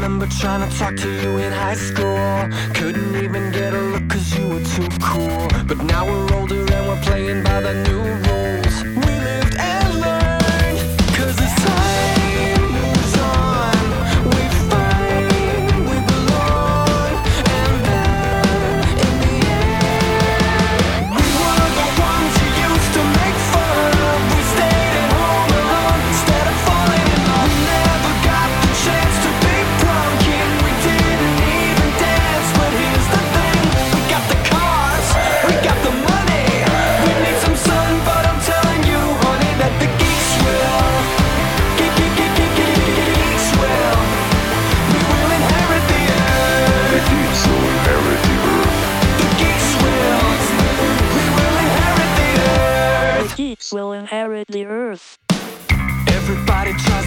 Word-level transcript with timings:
remember 0.00 0.26
trying 0.26 0.66
to 0.66 0.78
talk 0.78 0.96
to 0.96 1.10
you 1.20 1.36
in 1.36 1.52
high 1.52 1.74
school. 1.74 2.48
Couldn't 2.72 3.16
even 3.16 3.52
get 3.52 3.74
a 3.74 3.80
look 3.92 4.08
cause 4.08 4.34
you 4.34 4.48
were 4.48 4.64
too 4.64 4.88
cool. 5.02 5.46
But 5.66 5.84
now 5.84 6.06
we're 6.06 6.34
older 6.38 6.60
and 6.72 6.88
we're 6.88 7.02
playing 7.02 7.42
by 7.42 7.60
the 7.60 7.74
new 7.86 8.02
rules. 8.24 9.09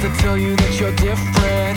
to 0.04 0.10
tell 0.18 0.38
you 0.38 0.54
that 0.58 0.78
you're 0.82 0.92
different. 0.98 1.73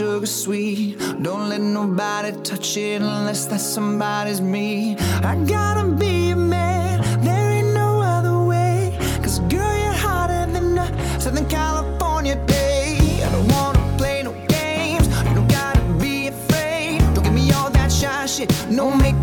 sugar 0.00 0.24
sweet. 0.24 0.98
Don't 1.20 1.50
let 1.50 1.60
nobody 1.60 2.32
touch 2.42 2.78
it 2.78 3.02
unless 3.02 3.44
that 3.50 3.60
somebody's 3.60 4.40
me. 4.40 4.96
I 5.22 5.34
gotta 5.44 5.84
be 6.02 6.30
a 6.30 6.36
man, 6.36 7.02
there 7.22 7.50
ain't 7.56 7.74
no 7.74 8.00
other 8.00 8.38
way. 8.50 8.96
Cause 9.22 9.40
girl, 9.40 9.76
you're 9.82 10.00
hotter 10.06 10.50
than 10.54 10.78
a 10.78 11.20
Southern 11.20 11.46
California 11.50 12.36
day. 12.46 12.96
I 13.26 13.30
don't 13.30 13.48
wanna 13.48 13.96
play 13.98 14.22
no 14.22 14.32
games, 14.48 15.06
you 15.28 15.34
don't 15.34 15.50
gotta 15.50 15.82
be 16.00 16.28
afraid. 16.28 17.00
Don't 17.14 17.24
give 17.24 17.34
me 17.34 17.52
all 17.52 17.68
that 17.68 17.92
shy 17.92 18.24
shit, 18.24 18.48
no 18.70 18.96
make 18.96 19.19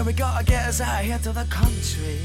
ear, 0.00 0.04
we 0.04 0.12
gotta 0.12 0.44
get 0.44 0.66
us 0.66 0.80
out 0.80 1.04
here 1.04 1.18
to 1.18 1.32
the 1.32 1.44
country. 1.44 2.18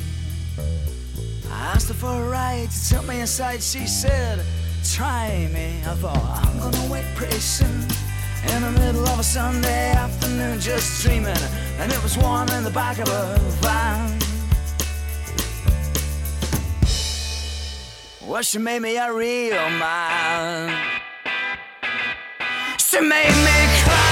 I 1.51 1.73
asked 1.73 1.87
her 1.89 1.93
for 1.93 2.11
a 2.11 2.29
ride, 2.29 2.69
she 2.71 2.95
took 2.95 3.07
me 3.07 3.21
inside, 3.21 3.61
she 3.61 3.85
said, 3.87 4.43
try 4.83 5.49
me. 5.53 5.81
I 5.85 5.95
thought, 5.95 6.45
I'm 6.45 6.59
gonna 6.59 6.91
wait 6.91 7.05
pretty 7.15 7.39
soon. 7.39 7.87
In 8.53 8.61
the 8.61 8.71
middle 8.79 9.07
of 9.07 9.19
a 9.19 9.23
Sunday 9.23 9.91
afternoon, 9.91 10.59
just 10.59 11.03
dreaming, 11.03 11.41
and 11.79 11.91
it 11.91 12.01
was 12.03 12.17
warm 12.17 12.47
in 12.49 12.63
the 12.63 12.71
back 12.71 12.99
of 12.99 13.09
a 13.09 13.37
van. 13.61 14.19
Well, 18.25 18.41
she 18.41 18.57
made 18.57 18.81
me 18.81 18.97
a 18.97 19.11
real 19.13 19.69
man. 19.79 20.69
She 22.77 22.99
made 23.01 23.35
me 23.47 23.83
cry. 23.83 24.04